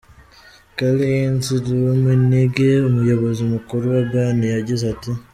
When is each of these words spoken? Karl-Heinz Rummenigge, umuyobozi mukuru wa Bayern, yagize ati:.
Karl-Heinz 0.77 1.45
Rummenigge, 1.65 2.69
umuyobozi 2.89 3.41
mukuru 3.53 3.83
wa 3.93 4.01
Bayern, 4.11 4.39
yagize 4.55 4.83
ati:. 4.93 5.11